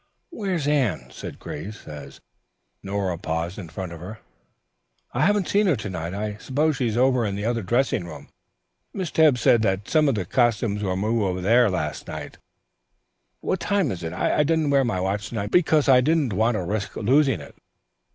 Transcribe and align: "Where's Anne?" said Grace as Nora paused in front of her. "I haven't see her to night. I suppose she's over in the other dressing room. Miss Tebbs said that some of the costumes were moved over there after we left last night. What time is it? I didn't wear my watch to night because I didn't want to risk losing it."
"Where's 0.31 0.67
Anne?" 0.67 1.11
said 1.11 1.37
Grace 1.37 1.87
as 1.87 2.21
Nora 2.81 3.19
paused 3.19 3.59
in 3.59 3.69
front 3.69 3.91
of 3.91 3.99
her. 3.99 4.17
"I 5.13 5.27
haven't 5.27 5.47
see 5.47 5.61
her 5.61 5.75
to 5.75 5.89
night. 5.91 6.15
I 6.15 6.37
suppose 6.37 6.77
she's 6.77 6.97
over 6.97 7.23
in 7.23 7.35
the 7.35 7.45
other 7.45 7.61
dressing 7.61 8.05
room. 8.07 8.27
Miss 8.95 9.11
Tebbs 9.11 9.41
said 9.41 9.61
that 9.61 9.87
some 9.87 10.09
of 10.09 10.15
the 10.15 10.25
costumes 10.25 10.81
were 10.81 10.95
moved 10.97 11.21
over 11.21 11.39
there 11.41 11.65
after 11.65 11.71
we 11.73 11.77
left 11.77 11.85
last 11.85 12.07
night. 12.07 12.37
What 13.41 13.59
time 13.59 13.91
is 13.91 14.01
it? 14.01 14.11
I 14.11 14.41
didn't 14.41 14.71
wear 14.71 14.83
my 14.83 14.99
watch 14.99 15.29
to 15.29 15.35
night 15.35 15.51
because 15.51 15.87
I 15.87 16.01
didn't 16.01 16.33
want 16.33 16.55
to 16.55 16.63
risk 16.63 16.95
losing 16.95 17.39
it." 17.39 17.53